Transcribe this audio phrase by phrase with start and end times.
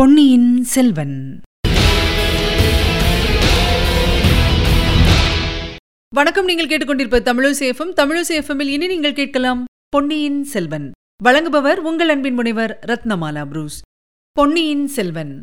[0.00, 1.40] பொன்னியின் செல்வன்.
[6.14, 10.90] வணக்கம் நீங்கள் கேட்டுக்கொண்டிருப்ப தமிழசேஃபம் தமிழசேஃபமில் இனி நீங்கள் கேட்கலாம் பொன்னியின் செல்வன்.
[11.24, 13.80] வழங்குபவர் உங்கள் அன்பின் முனைவர் ரத்னமாலா புரூஸ்.
[14.32, 15.40] பொன்னியின் செல்வன்.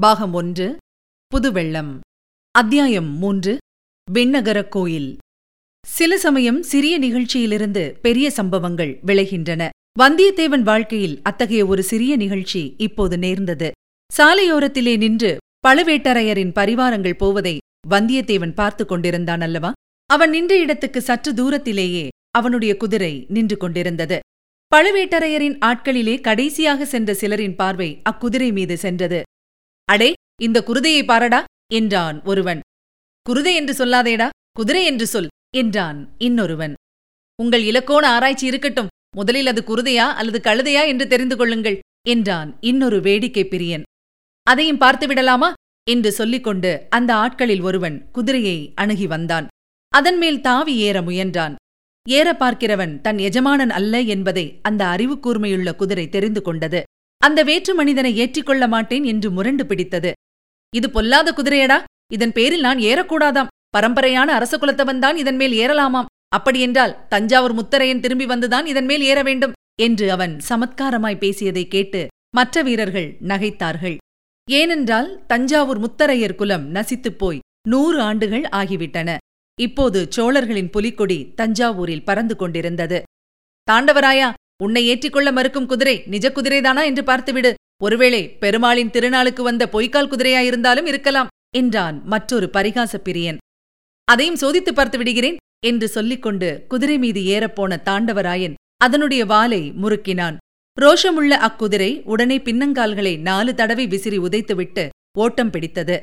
[0.00, 0.76] பாகம் ஒன்று
[1.36, 2.00] புதுவெள்ளம்.
[2.50, 3.58] அத்தியாயம் மூன்று
[4.14, 5.16] விண்ணகர கோயில்.
[5.86, 9.68] சில சமயம் சிறிய நிகழ்ச்சியிலிருந்து பெரிய சம்பவங்கள் விளைகின்றன.
[9.98, 13.70] வந்தியத்தேவன் வாழ்க்கையில் அத்தகைய ஒரு சிறிய நிகழ்ச்சி இப்போது நேர்ந்தது.
[14.10, 15.30] சாலையோரத்திலே நின்று
[15.66, 17.52] பழுவேட்டரையரின் பரிவாரங்கள் போவதை
[17.88, 19.70] வந்தியத்தேவன் பார்த்து கொண்டிருந்தான் அல்லவா?
[20.10, 24.18] அவன் நின்ற இடத்துக்கு சற்று தூரத்திலேயே அவனுடைய குதிரை நின்று கொண்டிருந்தது.
[24.72, 29.20] பழுவேட்டரையரின் ஆட்களிலே கடைசியாக சென்ற சிலரின் பார்வை அக்குதிரை மீது சென்றது.
[29.88, 30.10] அடே
[30.42, 31.40] இந்த குருதையை பாரடா
[31.74, 32.60] என்றான் ஒருவன்.
[33.26, 36.74] குருதை என்று சொல்லாதேடா குதிரை என்று சொல் என்றான் இன்னொருவன்.
[37.38, 41.78] உங்கள் இலக்கோண ஆராய்ச்சி இருக்கட்டும் முதலில் அது குருதையா அல்லது கழுதையா என்று தெரிந்து கொள்ளுங்கள்
[42.08, 43.86] என்றான் இன்னொரு வேடிக்கை பிரியன்.
[44.48, 45.52] அதையும் பார்த்து விடலாமா?
[45.90, 49.46] என்று சொல்லிக்கொண்டு அந்த ஆட்களில் ஒருவன் குதிரையை அணுகி வந்தான்.
[49.92, 51.54] அதன் மேல் தாவி ஏற முயன்றான்.
[52.08, 56.82] ஏற பார்க்கிறவன் தன் எஜமானன் அல்ல என்பதை அந்த அறிவு கூர்மையுள்ள குதிரை தெரிந்து கொண்டது.
[57.18, 60.12] அந்த வேற்று மனிதனை ஏற்றிக்கொள்ள மாட்டேன் என்று முரண்டு பிடித்தது.
[60.76, 61.78] இது பொல்லாத குதிரையடா!
[62.12, 63.52] இதன் பேரில் நான் ஏறக்கூடாதாம்.
[63.76, 66.10] பரம்பரையான அரச குலத்தவன்தான் இதன் மேல் ஏறலாமாம்.
[66.28, 72.62] அப்படியென்றால் தஞ்சாவூர் முத்தரையன் திரும்பி வந்துதான் இதன் மேல் ஏற வேண்டும் என்று அவன் சமத்காரமாய் பேசியதைக் கேட்டு மற்ற
[72.62, 73.96] வீரர்கள் நகைத்தார்கள்.
[74.50, 79.16] ஏனென்றால் தஞ்சாவூர் முத்தரையர் குலம் நசித்துப் போய் நூறு ஆண்டுகள் ஆகிவிட்டன.
[79.60, 83.02] இப்போது சோழர்களின் புலிக்கொடி தஞ்சாவூரில் பறந்து கொண்டிருந்தது.
[83.68, 84.28] தாண்டவராயா
[84.62, 86.84] உன்னை ஏற்றிக்கொள்ள மறுக்கும் குதிரை நிஜ குதிரைதானா?
[86.84, 87.54] என்று பார்த்துவிடு.
[87.82, 93.36] ஒருவேளை பெருமாளின் திருநாளுக்கு வந்த பொய்க்கால் குதிரையாயிருந்தாலும் இருக்கலாம் என்றான் மற்றொரு பரிகாச பிரியன்
[94.04, 100.36] அதையும் சோதித்து பார்த்து விடுகிறேன் என்று சொல்லிக்கொண்டு குதிரை மீது ஏறப்போன தாண்டவராயன் அதனுடைய வாலை முறுக்கினான்.
[100.82, 106.00] ரோஷமுள்ள அக்குதிரை உடனே பின்னங்கால்களை நாலு தடவை விசிறி உதைத்துவிட்டு ஓட்டம் பிடித்தது.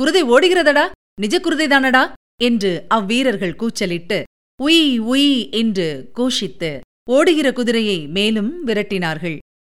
[0.00, 0.84] குருதை ஓடுகிறதடா?
[1.20, 2.02] நிஜ குருதைதானடா
[2.42, 4.22] என்று அவ்வீரர்கள் கூச்சலிட்டு
[4.62, 6.80] உய் உய் என்று கோஷித்து
[7.10, 9.38] ஓடுகிற குதிரையை மேலும் விரட்டினார்கள்.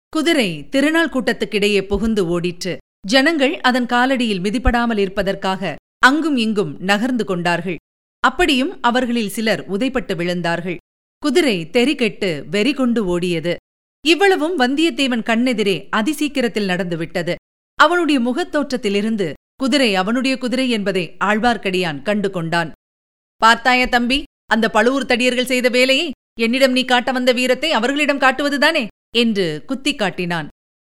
[0.09, 2.77] குதிரை திருநாள் கூட்டத்துக்கிடையே புகுந்து ஓடிற்று.
[3.07, 7.77] ஜனங்கள் அதன் காலடியில் மிதிப்படாமல் இருப்பதற்காக அங்கும் இங்கும் நகர்ந்து கொண்டார்கள்.
[8.21, 10.77] அப்படியும் அவர்களில் சிலர் உதைப்பட்டு விழுந்தார்கள்.
[11.23, 13.55] குதிரை தெறிகெட்டு வெறி கொண்டு ஓடியது.
[14.07, 17.35] இவ்வளவும் வந்தியத்தேவன் கண்ணெதிரே அதிசீக்கிரத்தில் நடந்துவிட்டது.
[17.75, 22.73] அவனுடைய முகத்தோற்றத்திலிருந்து குதிரை அவனுடைய குதிரை என்பதை ஆழ்வார்க்கடியான் கண்டு கொண்டான்
[23.45, 26.11] பார்த்தாய தம்பி அந்த பழுவூர் தடியர்கள் செய்த வேலையை
[26.41, 28.87] என்னிடம் நீ காட்ட வந்த வீரத்தை அவர்களிடம் காட்டுவதுதானே?
[29.17, 30.49] என்று குத்திக் காட்டினான்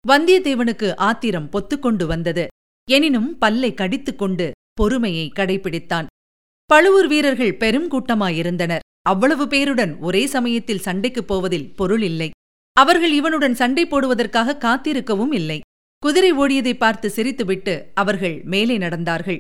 [0.08, 2.46] வந்தியத்தேவனுக்கு ஆத்திரம் பொத்துக்கொண்டு வந்தது.
[2.90, 6.06] எனினும் பல்லை கடித்துக்கொண்டு பொறுமையை கடைபிடித்தான்.
[6.64, 8.84] பழுவூர் வீரர்கள் பெரும் கூட்டமாயிருந்தனர்.
[9.02, 12.30] அவ்வளவு பேருடன் ஒரே சமயத்தில் சண்டைக்குப் போவதில் பொருள் இல்லை
[12.76, 15.60] அவர்கள் இவனுடன் சண்டை போடுவதற்காக காத்திருக்கவும் இல்லை.
[16.02, 19.38] குதிரை ஓடியதை பார்த்து சிரித்துவிட்டு அவர்கள் மேலே நடந்தார்கள்.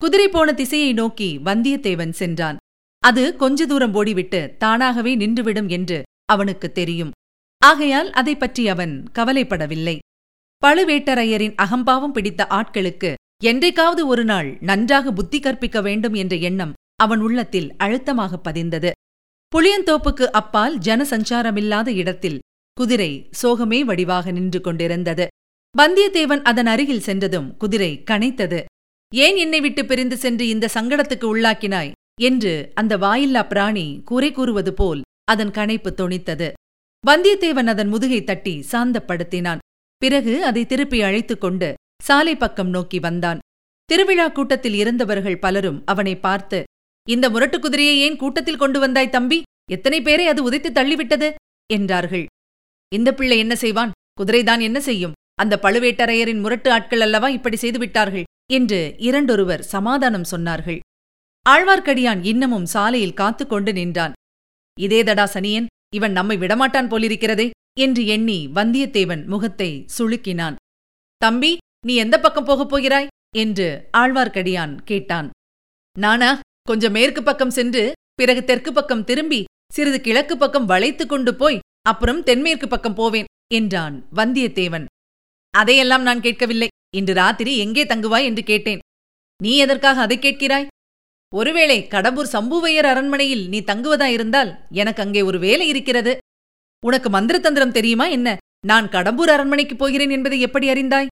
[0.00, 2.56] குதிரை போன திசையை நோக்கி வந்தியத்தேவன் சென்றான்.
[3.02, 7.10] அது கொஞ்ச தூரம் ஓடிவிட்டு தானாகவே நின்றுவிடும் என்று அவனுக்கு தெரியும்.
[7.62, 9.96] ஆகையால் அதை பற்றி அவன் கவலைப்படவில்லை.
[10.62, 13.14] பழுவேட்டரையரின் அகம்பாவம் பிடித்த ஆட்களுக்கு
[13.44, 18.90] என்றைக்காவது ஒரு நாள் நன்றாக புத்தி கற்பிக்க வேண்டும் என்ற எண்ணம் அவன் உள்ளத்தில் அழுத்தமாக பதிந்தது.
[19.52, 22.38] புளியந்தோப்புக்கு அப்பால் ஜனசஞ்சாரமில்லாத இடத்தில்
[22.78, 25.26] குதிரை சோகமே வடிவாக நின்று கொண்டிருந்தது.
[25.78, 28.64] வந்தியத்தேவன் அதன் அருகில் சென்றதும் குதிரை கனைத்தது.
[29.14, 31.92] ஏன் என்னை விட்டு பிரிந்து சென்று இந்த சங்கடத்துக்கு உள்ளாக்கினாய்?
[32.20, 36.52] என்று அந்த வாயில்லா பிராணி குறை கூறுவது போல் அதன் கனைப்பு தொனித்தது.
[37.06, 39.58] வந்தியத்தேவன் அதன் முதுகை தட்டி சாந்தப்படுத்தினான்.
[39.96, 43.38] பிறகு அதை திருப்பி அழைத்துக் கொண்டு சாலை பக்கம் நோக்கி வந்தான்.
[43.84, 46.64] திருவிழா கூட்டத்தில் இருந்தவர்கள் பலரும் அவனை பார்த்து
[47.08, 49.42] இந்த முரட்டு குதிரையை ஏன் கூட்டத்தில் கொண்டு வந்தாய் தம்பி?
[49.70, 51.34] எத்தனை பேரை அது உதைத்து தள்ளிவிட்டது?
[51.72, 52.26] என்றார்கள்.
[52.92, 53.90] இந்த பிள்ளை என்ன செய்வான்?
[54.20, 55.16] குதிரைதான் என்ன செய்யும்?
[55.34, 60.78] அந்த பழுவேட்டரையரின் முரட்டு ஆட்கள் அல்லவா இப்படி செய்துவிட்டார்கள் என்று இரண்டொருவர் சமாதானம் சொன்னார்கள்.
[61.46, 64.14] ஆழ்வார்க்கடியான் இன்னமும் சாலையில் காத்துக் கொண்டு நின்றான்.
[64.78, 67.46] இதேதடா சனியன் இவன் நம்மை விடமாட்டான் போலிருக்கிறதே!
[67.80, 70.56] என்று எண்ணி வந்தியத்தேவன் முகத்தை சுளுக்கினான்.
[71.22, 71.52] தம்பி
[71.86, 73.08] நீ எந்த பக்கம் போகப் போகிறாய்?
[73.36, 75.28] என்று ஆழ்வார்க்கடியான் கேட்டான்.
[75.96, 76.30] நானா
[76.62, 77.82] கொஞ்சம் மேற்கு பக்கம் சென்று
[78.14, 79.40] பிறகு தெற்கு பக்கம் திரும்பி
[79.72, 81.58] சிறிது கிழக்கு பக்கம் வளைத்து கொண்டு போய்
[81.90, 84.86] அப்புறம் தென்மேற்கு பக்கம் போவேன் என்றான் வந்தியத்தேவன்.
[85.54, 86.68] அதையெல்லாம் நான் கேட்கவில்லை.
[86.96, 88.82] இன்று ராத்திரி எங்கே தங்குவாய் என்று கேட்டேன்.
[89.40, 90.66] நீ எதற்காக அதை கேட்கிறாய்?
[91.32, 94.50] ஒருவேளை கடம்பூர் சம்புவையர் அரண்மனையில் நீ தங்குவதாயிருந்தால்
[94.80, 96.12] எனக்கு அங்கே ஒரு வேலை இருக்கிறது.
[96.82, 98.28] உனக்கு மந்திரதந்திரம் தெரியுமா என்ன?
[98.66, 101.10] நான் கடம்பூர் அரண்மனைக்கு போகிறேன் என்பதை எப்படி அறிந்தாய்?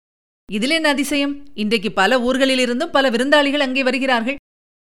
[0.50, 1.34] இதில் என்ன அதிசயம்?
[1.54, 4.38] இன்றைக்கு பல ஊர்களிலிருந்தும் பல விருந்தாளிகள் அங்கே வருகிறார்கள்.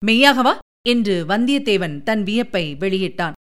[0.02, 0.54] மெய்யாகவா
[0.90, 3.38] என்று வந்தியத்தேவன் தன் வியப்பை வெளியிட்டான்.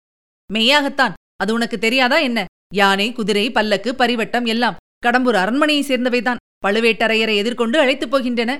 [0.53, 2.45] மெய்யாகத்தான் அது உனக்கு தெரியாதா என்ன?
[2.73, 4.75] யானை குதிரை பல்லக்கு பரிவட்டம் எல்லாம்
[5.05, 6.35] கடம்பூர் அரண்மனையை சேர்ந்தவைதான்.
[6.65, 8.57] பழுவேட்டரையரை எதிர்கொண்டு அழைத்துப் போகின்றன.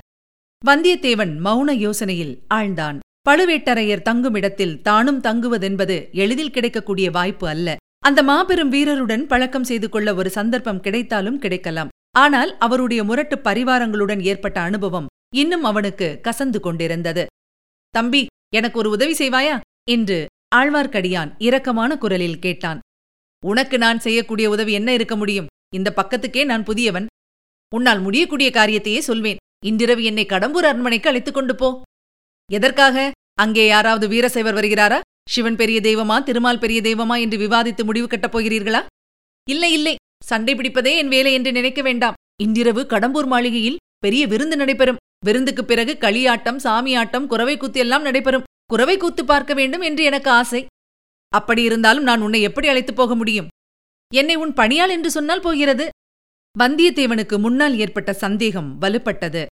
[0.66, 3.00] வந்தியத்தேவன் மௌன யோசனையில் ஆழ்ந்தான்.
[3.30, 7.76] பழுவேட்டரையர் தங்குமிடத்தில் தானும் தங்குவதென்பது எளிதில் கிடைக்கக்கூடிய வாய்ப்பு அல்ல.
[8.00, 11.90] அந்த மாபெரும் வீரருடன் பழக்கம் செய்து கொள்ள ஒரு சந்தர்ப்பம் கிடைத்தாலும் கிடைக்கலாம்.
[12.12, 17.26] ஆனால் அவருடைய முரட்டு பரிவாரங்களுடன் ஏற்பட்ட அனுபவம் இன்னும் அவனுக்கு கசந்து கொண்டிருந்தது.
[17.90, 19.60] தம்பி எனக்கு ஒரு உதவி செய்வாயா?
[19.90, 22.80] என்று ஆழ்வார்க்கடியான் இரக்கமான குரலில் கேட்டான்.
[23.46, 25.48] உனக்கு நான் செய்யக்கூடிய உதவி என்ன இருக்க முடியும்?
[25.76, 27.06] இந்த பக்கத்துக்கே நான் புதியவன்.
[27.76, 29.38] உன்னால் முடியக்கூடிய காரியத்தையே சொல்வேன்.
[29.66, 31.82] இன்றிரவு என்னை கடம்பூர் அரண்மனைக்கு அழைத்துக் கொண்டு போ.
[32.52, 33.12] எதற்காக?
[33.34, 35.00] அங்கே யாராவது வீரசைவர் வருகிறாரா?
[35.30, 36.24] சிவன் பெரிய தெய்வமா?
[36.24, 37.20] திருமால் பெரிய தெய்வமா?
[37.20, 38.86] என்று விவாதித்து முடிவு கட்டப் போகிறீர்களா?
[39.50, 39.96] இல்லை இல்லை.
[40.24, 42.14] சண்டை பிடிப்பதே என் வேலை என்று நினைக்க வேண்டாம்.
[42.42, 44.98] இன்றிரவு கடம்பூர் மாளிகையில் பெரிய விருந்து நடைபெறும்.
[45.26, 48.44] விருந்துக்குப் பிறகு களியாட்டம் சாமியாட்டம் குறவை குத்தி எல்லாம் நடைபெறும்.
[48.68, 50.66] குறவை கூத்து பார்க்க வேண்டும் என்று எனக்கு ஆசை.
[51.30, 53.48] அப்படி இருந்தாலும் நான் உன்னை எப்படி அழைத்துப் போக முடியும்?
[54.14, 55.90] என்னை உன் பணியாள் என்று சொன்னால் போகிறது.
[56.60, 59.46] வந்தியத்தேவனுக்கு முன்னால் ஏற்பட்ட சந்தேகம் வலுப்பட்டது.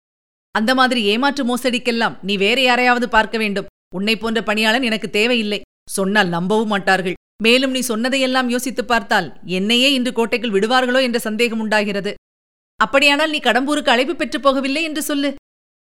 [0.50, 3.66] அந்த மாதிரி ஏமாற்று மோசடிக்கெல்லாம் நீ வேற யாரையாவது பார்க்க வேண்டும்.
[3.94, 5.60] உன்னை போன்ற பணியாளன் எனக்கு தேவையில்லை.
[5.90, 7.14] சொன்னால் நம்பவும் மாட்டார்கள்.
[7.42, 12.14] மேலும் நீ சொன்னதையெல்லாம் யோசித்துப் பார்த்தால் என்னையே இன்று கோட்டைக்குள் விடுவார்களோ என்ற சந்தேகம் உண்டாகிறது.
[12.76, 15.34] அப்படியானால் நீ கடம்பூருக்கு அழைப்பு பெற்றுப் போகவில்லை என்று சொல்லு.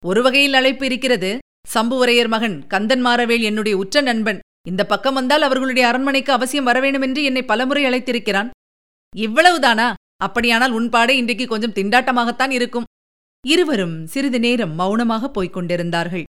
[0.05, 1.39] ஒரு வகையில் அழைப்பு இருக்கிறது.
[1.75, 4.39] சம்புவரையர் மகன் கந்தன் மாறவேல் என்னுடைய உற்ற நண்பன்.
[4.69, 8.51] இந்த பக்கம் வந்தால் அவர்களுடைய அரண்மனைக்கு அவசியம் வரவேண்டும் என்று என்னை பலமுறை அழைத்திருக்கிறான்.
[9.17, 9.93] இவ்வளவுதானா?
[10.17, 12.89] அப்படியானால் உன்பாடே இன்றைக்கு கொஞ்சம் திண்டாட்டமாகத்தான் இருக்கும்.
[13.47, 16.25] இருவரும் சிறிது நேரம் மௌனமாக போய்க் கொண்டிருந்தார்கள்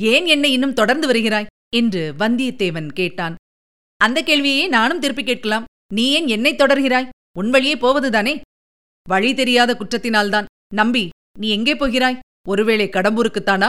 [0.00, 1.50] ஏன் என்னை இன்னும் தொடர்ந்து வருகிறாய்?
[1.76, 3.34] என்று வந்தியத்தேவன் கேட்டான்.
[3.96, 5.64] அந்த கேள்வியே நானும் திருப்பி கேட்கலாம்.
[5.94, 7.08] நீ ஏன் என்னை தொடர்கிறாய்?
[7.38, 8.40] உன் வழியே போவதுதானே?
[9.08, 10.48] வழி தெரியாத குற்றத்தினால்தான்.
[10.74, 11.08] நம்பி
[11.38, 12.18] நீ எங்கே போகிறாய்?
[12.48, 13.68] ஒருவேளை கடம்பூருக்குத்தானா?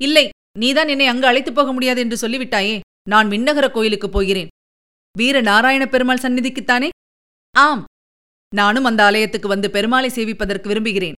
[0.00, 4.48] இல்லை நீதான் என்னை அங்கு அழைத்துப் போக முடியாது என்று சொல்லிவிட்டாயே நான் விண்ணகர கோயிலுக்குப் போகிறேன்.
[5.18, 6.88] வீர நாராயண பெருமாள் சந்நிதிக்குத்தானே?
[7.56, 7.84] ஆம்.
[8.54, 11.12] நானும் அந்த ஆலயத்துக்கு வந்து பெருமாளை சேவிப்பதற்கு விரும்புகிறேன்.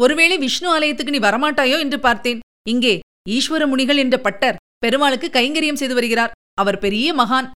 [0.00, 2.40] ஒருவேளை விஷ்ணு ஆலயத்துக்கு நீ வரமாட்டாயோ என்று பார்த்தேன்.
[2.68, 6.32] இங்கே ஈஸ்வர முனிகள் என்ற பட்டர் பெருமாளுக்கு கைங்கரியம் செய்து வருகிறார்.
[6.54, 7.50] அவர் பெரிய மகான்.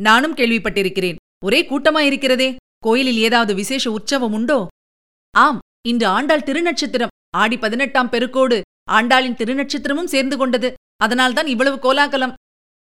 [0.00, 1.16] நானும் கேள்விப்பட்டிருக்கிறேன்.
[1.44, 2.56] ஒரே கூட்டமாயிருக்கிறதே.
[2.78, 4.66] கோயிலில் ஏதாவது விசேஷ உற்சவம் உண்டோ?
[5.30, 5.58] ஆம்
[5.88, 7.06] இன்று ஆண்டாள் திருநட்சத்திரம்.
[7.36, 10.74] ஆடி பதினெட்டாம் பெருக்கோடு ஆண்டாளின் திருநட்சத்திரமும் சேர்ந்து கொண்டது.
[10.96, 12.34] அதனால்தான் இவ்வளவு கோலாகலம்.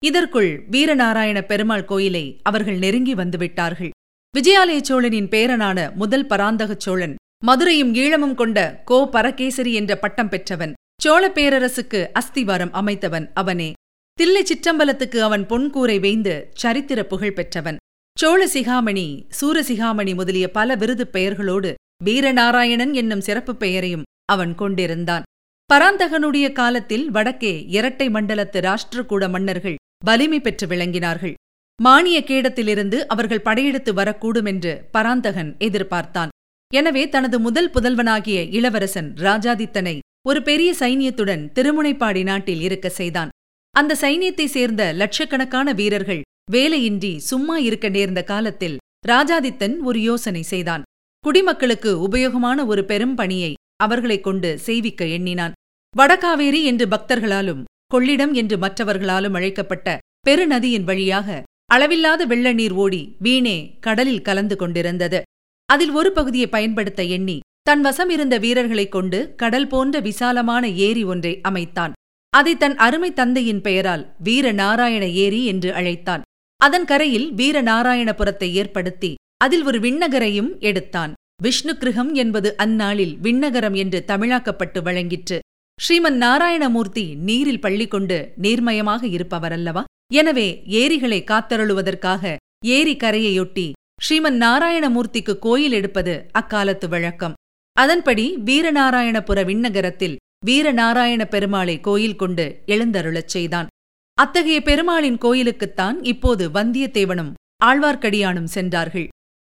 [0.04, 3.90] இதற்குள் வீரநாராயண பெருமாள் கோயிலை அவர்கள் நெருங்கி வந்துவிட்டார்கள்
[4.38, 7.14] விஜயாலய சோழனின் பேரனான முதல் பராந்தகச் சோழன்
[7.44, 10.72] மதுரையும் ஈழமும் கொண்ட கோ பரகேசரி என்ற பட்டம் பெற்றவன்
[11.02, 13.72] சோழ பேரரசுக்கு அஸ்திவாரம் அமைத்தவன் அவனே.
[14.14, 17.76] தில்லை சிற்றம்பலத்துக்கு அவன் பொன்கூரை வேய்ந்து சரித்திர புகழ் பெற்றவன்.
[18.18, 21.74] சோழ சிகாமணி சூரசிகாமணி முதலிய பல விருதுப் பெயர்களோடு
[22.04, 25.22] வீரநாராயணன் என்னும் சிறப்புப் பெயரையும் அவன் கொண்டிருந்தான்.
[25.72, 29.74] பராந்தகனுடைய காலத்தில் வடக்கே இரட்டை மண்டலத்து ராஷ்டிரகூட மன்னர்கள்
[30.04, 31.34] வலிமை பெற்று விளங்கினார்கள்.
[31.82, 36.28] மானிய கேடத்திலிருந்து அவர்கள் படையெடுத்து வரக்கூடுமென்று பராந்தகன் எதிர்பார்த்தான்.
[36.74, 43.28] எனவே தனது முதல் புதல்வனாகிய இளவரசன் ராஜாதித்தனை ஒரு பெரிய சைனியத்துடன் திருமுனைப்பாடி நாட்டில் இருக்க செய்தான்.
[43.70, 46.22] அந்த சைனியத்தைச் சேர்ந்த லட்சக்கணக்கான வீரர்கள்
[46.52, 48.76] வேலையின்றி சும்மா இருக்க நேர்ந்த காலத்தில்
[49.08, 50.82] ராஜாதித்தன் ஒரு யோசனை செய்தான்.
[51.20, 55.52] குடிமக்களுக்கு உபயோகமான ஒரு பெரும் பணியை அவர்களைக் கொண்டு செய்விக்க எண்ணினான்.
[55.94, 57.64] வடகாவேரி என்று பக்தர்களாலும்
[57.94, 65.22] கொள்ளிடம் என்று மற்றவர்களாலும் அழைக்கப்பட்ட பெருநதியின் வழியாக அளவில்லாத வெள்ள நீர் ஓடி வீணே கடலில் கலந்து கொண்டிருந்தது.
[65.66, 71.40] அதில் ஒரு பகுதியை பயன்படுத்த எண்ணி தன் வசம் இருந்த வீரர்களைக் கொண்டு கடல் போன்ற விசாலமான ஏரி ஒன்றை
[71.40, 71.92] அமைத்தான்.
[72.30, 76.22] அதை தன் அருமை தந்தையின் பெயரால் வீர நாராயண ஏரி என்று அழைத்தான்.
[76.56, 81.12] அதன் கரையில் வீரநாராயணபுரத்தை ஏற்படுத்தி அதில் ஒரு விண்ணகரையும் எடுத்தான்.
[81.42, 85.38] விஷ்ணு கிருகம் என்பது அந்நாளில் விண்ணகரம் என்று தமிழாக்கப்பட்டு வழங்கிற்று.
[85.78, 89.82] ஸ்ரீமன் நாராயணமூர்த்தி நீரில் பள்ளி கொண்டு நீர்மயமாக இருப்பவரல்லவா?
[90.14, 92.36] எனவே ஏரிகளை காத்தருளுவதற்காக
[92.76, 97.34] ஏரி கரையையொட்டி ஸ்ரீமன் நாராயணமூர்த்திக்கு கோயில் எடுப்பது அக்காலத்து வழக்கம்.
[97.72, 100.16] அதன்படி வீரநாராயணபுர விண்ணகரத்தில்
[100.46, 103.66] வீரநாராயண பெருமாளை கோயில் கொண்டு எழுந்தருளச் செய்தான்.
[104.14, 107.32] அத்தகைய பெருமாளின் கோயிலுக்குத்தான் இப்போது வந்தியத்தேவனும்
[107.64, 109.08] ஆழ்வார்க்கடியானும் சென்றார்கள்.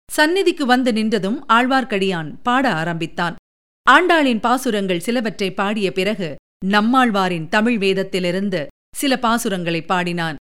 [0.09, 3.35] சந்நிதிக்கு வந்து நின்றதும் ஆழ்வார்க்கடியான் பாட ஆரம்பித்தான்.
[3.91, 10.37] ஆண்டாளின் பாசுரங்கள் சிலவற்றை பாடிய பிறகு நம்மாழ்வாரின் தமிழ் வேதத்திலிருந்து சில பாசுரங்களை பாடினான்.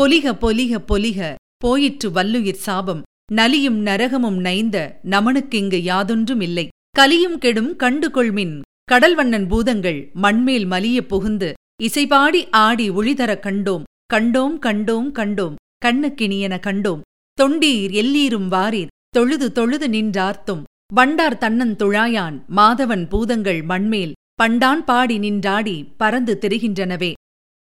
[0.00, 8.60] பொலிக பொலிக பொலிக போயிற்று வல்லுயிர் சாபம் நலியும் நரகமும் நைந்த நமனுக்கிங்கு யாதொன்றுமில்லை கலியும் கெடும் கண்டு கொள்மின்
[8.92, 13.82] கடல்வண்ணன் பூதங்கள் மண்மேல் மலியப் புகுந்து இசைபாடி ஆடி ஒளிதரக் கண்டோம்
[14.14, 15.54] கண்டோம் கண்டோம் கண்டோம்
[15.84, 17.00] கண்ணுக்கிணியன கண்டோம்.
[17.42, 25.94] தொண்டீர் எல்லீரும் வாரீர் தொழுது தொழுது நின்றார்த்தும் வண்டார் தன்னன் துழாயான் மாதவன் பூதங்கள் மண்மேல் பண்டான் பாடி நின்றாடி
[25.96, 27.12] பறந்து திரிகின்றனவே.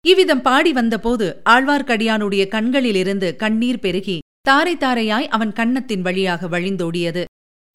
[0.06, 7.24] இவ்விதம் பாடி வந்தபோது ஆழ்வார்க்கடியானுடைய கண்களிலிருந்து கண்ணீர் பெருகி தாரை தாரையாய் அவன் கன்னத்தின் வழியாக வழிந்தோடியது.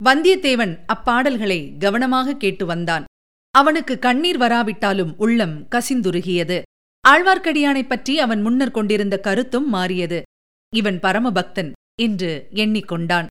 [0.04, 3.04] வந்தியத்தேவன் அப்பாடல்களை கவனமாக கேட்டு வந்தான்.
[3.52, 6.62] அவனுக்கு கண்ணீர் வராவிட்டாலும் உள்ளம் கசிந்துருகியது.
[7.08, 10.22] ஆழ்வார்க்கடியானைப் பற்றி அவன் முன்னர் கொண்டிருந்த கருத்தும் மாறியது.
[10.76, 11.72] இவன் பரமபக்தன்
[12.02, 13.28] என்று எண்ணிக்கொண்டான்.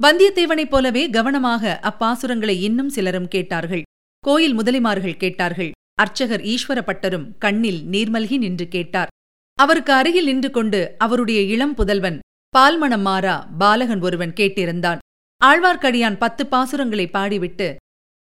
[0.00, 3.82] வந்தியத்தேவனைப் போலவே கவனமாக அப்பாசுரங்களை இன்னும் சிலரும் கேட்டார்கள்.
[4.24, 5.70] கோயில் முதலிமார்கள் கேட்டார்கள்.
[5.94, 9.10] அர்ச்சகர் ஈஸ்வரப்பட்டரும் கண்ணில் நீர்மல்கி நின்று கேட்டார்.
[9.58, 12.18] அவருக்கு அருகில் நின்று கொண்டு அவருடைய இளம் புதல்வன்
[12.54, 15.00] பால்மணம் மாறா பாலகன் ஒருவன் கேட்டிருந்தான்.
[15.40, 17.68] ஆழ்வார்க்கடியான் பத்து பாசுரங்களை பாடிவிட்டு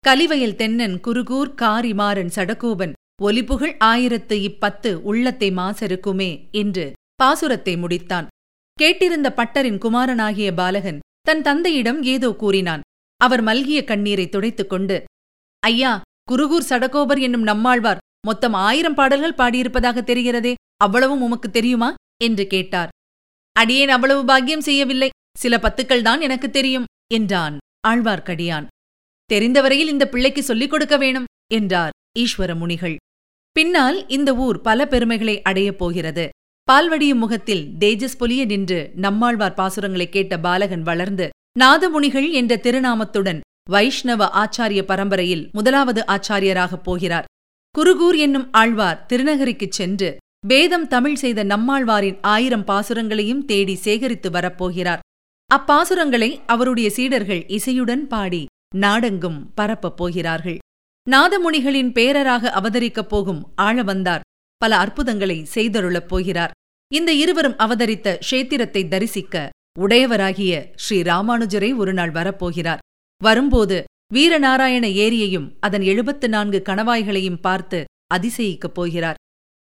[0.04, 6.86] கலிவயல் தென்னன் குருகூர் காரிமாறன் சடகோபன் ஒலிபுகழ் ஆயிரத்து இப்பத்து உள்ளத்தை மாசருக்குமே என்று
[7.24, 8.28] பாசுரத்தை முடித்தான்.
[8.78, 12.84] கேட்டிருந்த பட்டரின் குமாரனாகிய பாலகன் தன் தந்தையிடம் ஏதோ கூறினான்.
[13.22, 14.98] அவர் மல்கிய கண்ணீரை துடைத்துக் கொண்டு
[15.64, 15.92] ஐயா
[16.32, 21.90] குருகூர் சடகோபர் என்னும் நம்மாழ்வார் மொத்தம் ஆயிரம் பாடல்கள் பாடியிருப்பதாக தெரிகிறதே அவ்வளவும் உமக்கு தெரியுமா?
[22.24, 22.92] என்று கேட்டார்.
[23.56, 27.56] அடியேன் அவ்வளவு பாக்கியம் செய்யவில்லை சில பத்துக்கள் தான் எனக்கு தெரியும் என்றான்
[27.88, 28.68] ஆழ்வார்க்கடியான்
[29.30, 32.96] தெரிந்தவரையில் இந்த பிள்ளைக்கு சொல்லிக் கொடுக்க வேணும் என்றார் ஈஸ்வர முனிகள்
[33.56, 36.26] பின்னால் இந்த ஊர் பல பெருமைகளை அடையப் போகிறது.
[36.72, 41.30] பால்வடியும் முகத்தில் தேஜஸ் பொலிய நின்று நம்மாழ்வார் பாசுரங்களை கேட்ட பாலகன் வளர்ந்து
[41.60, 47.26] நாதமுனிகள் என்ற திருநாமத்துடன் வைஷ்ணவ ஆச்சாரிய பரம்பரையில் முதலாவது ஆச்சாரியராகப் போகிறார்.
[47.80, 50.18] குருகூர் என்னும் ஆழ்வார் திருநகரிக்குச் சென்று
[50.48, 55.00] வேதம் தமிழ் செய்த நம்மாழ்வாரின் ஆயிரம் பாசுரங்களையும் தேடி சேகரித்து வரப்போகிறார்.
[55.50, 58.46] அப்பாசுரங்களை அவருடைய சீடர்கள் இசையுடன் பாடி
[58.76, 60.58] நாடெங்கும் பரப்பப் போகிறார்கள்.
[61.12, 64.22] நாதமுனிகளின் பேரராக அவதரிக்கப் போகும் ஆழவந்தார்
[64.58, 66.52] பல அற்புதங்களை செய்தருளப் போகிறார்.
[66.92, 72.78] இந்த இருவரும் அவதரித்த க்ஷேத்திரத்தை தரிசிக்க உடையவராகிய ஸ்ரீ ராமானுஜரை ஒருநாள் வரப்போகிறார்.
[73.22, 73.84] வரும்போது
[74.14, 77.84] வீரநாராயண ஏரியையும் அதன் எழுபத்து நான்கு கணவாய்களையும் பார்த்து
[78.14, 79.16] அதிசயிக்கப் போகிறார்.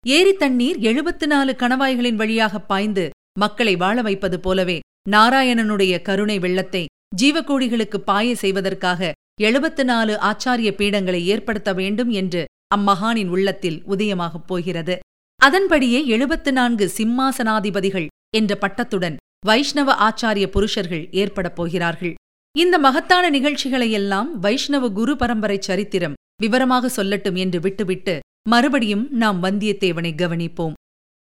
[0.07, 6.87] ஏரி தண்ணீர் எழுபத்து நாலு கணவாய்களின் வழியாகப் பாய்ந்து மக்களை வாழ வைப்பது போலவே நாராயணனுடைய கருணை வெள்ளத்தை
[7.23, 12.45] ஜீவகோடிகளுக்கு பாய செய்வதற்காக எழுபத்து நாலு ஆச்சாரிய பீடங்களை ஏற்படுத்த வேண்டும் என்று
[12.77, 14.95] அம்மகானின் உள்ளத்தில் உதயமாகப் போகிறது.
[15.41, 19.17] அதன்படியே எழுபத்து நான்கு சிம்மாசனாதிபதிகள் என்ற பட்டத்துடன்
[19.47, 22.15] வைஷ்ணவ ஆச்சாரிய புருஷர்கள் ஏற்படப் போகிறார்கள்.
[22.55, 28.15] இந்த மகத்தான நிகழ்ச்சிகளையெல்லாம் வைஷ்ணவ குரு பரம்பரை சரித்திரம் விவரமாக சொல்லட்டும் என்று விட்டுவிட்டு
[28.49, 30.75] மறுபடியும் நாம் வந்தியத்தேவனை கவனிப்போம்.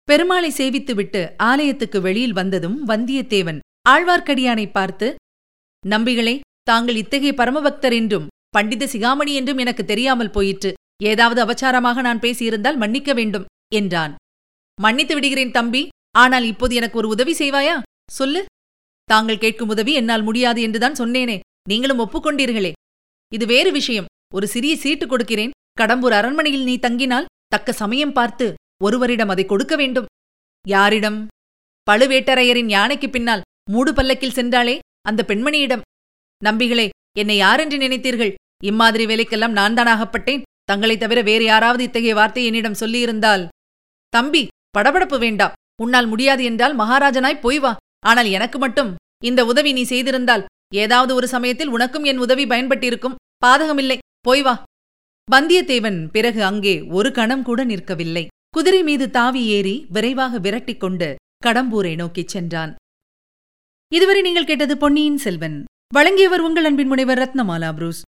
[0.09, 5.09] பெருமாளை சேவித்துவிட்டு ஆலயத்துக்கு வெளியில் வந்ததும் வந்தியத்தேவன் ஆழ்வார்க்கடியானை பார்த்து
[5.85, 10.71] நம்பிகளே தாங்கள் இத்தகைய பரமபக்தர் என்றும் பண்டித சிகாமணி என்றும் எனக்கு தெரியாமல் போயிற்று.
[11.03, 14.15] ஏதாவது அபச்சாரமாக நான் பேசியிருந்தால் மன்னிக்க வேண்டும் என்றான்.
[14.81, 15.88] மன்னித்து விடுகிறேன் தம்பி.
[16.19, 17.83] ஆனால் இப்போது எனக்கு ஒரு உதவி செய்வாயா?
[18.11, 18.45] சொல்லு.
[19.05, 21.41] தாங்கள் கேட்கும் உதவி என்னால் முடியாது என்றுதான் சொன்னேனே.
[21.69, 22.73] நீங்களும் ஒப்புக்கொண்டீர்களே.
[23.33, 24.05] இது வேறு விஷயம்.
[24.35, 25.50] ஒரு சிறிய சீட்டு கொடுக்கிறேன்.
[25.81, 30.05] கடம்பூர் அரண்மனையில் நீ தங்கினால் தக்க சமயம் பார்த்து ஒருவரிடம் அதை கொடுக்க வேண்டும்.
[30.69, 31.26] யாரிடம்?
[31.91, 35.81] பழுவேட்டரையரின் யானைக்கு பின்னால் மூடு பல்லக்கில் சென்றாளே அந்த பெண்மணியிடம்.
[36.45, 36.88] நம்பிகளே
[37.19, 38.35] என்னை யாரென்று நினைத்தீர்கள்?
[38.65, 40.43] இம்மாதிரி வேலைக்கெல்லாம் நான் தான் ஆகப்பட்டேன்.
[40.66, 43.49] தங்களைத் தவிர வேறு யாராவது இத்தகைய வார்த்தை என்னிடம் சொல்லியிருந்தால்
[44.08, 44.46] தம்பி
[44.78, 45.52] படபடப்பு வேண்டாம்.
[45.82, 47.76] உன்னால் முடியாது என்றால் மகாராஜனாய் போய் வா.
[48.06, 48.94] ஆனால் எனக்கு மட்டும்.
[49.25, 50.44] இந்த உதவி நீ செய்திருந்தால்
[50.75, 53.14] ஏதாவது ஒரு சமயத்தில் உனக்கும் என் உதவி பயன்பட்டிருக்கும்.
[53.46, 53.99] பாதகமில்லை.
[54.20, 54.62] போய் வா.
[55.32, 58.26] வந்தியத்தேவன் பிறகு அங்கே ஒரு கணம் கூட நிற்கவில்லை.
[58.49, 62.75] குதிரை மீது தாவி ஏறி விரைவாக விரட்டிக் கொண்டு கடம்பூரை நோக்கிச் சென்றான்.
[63.92, 65.64] இதுவரை நீங்கள் கேட்டது பொன்னியின் செல்வன்.
[65.94, 68.02] வழங்கியவர் உங்கள் அன்பின் முனைவர் ரத்னமாலா புரூஸ்.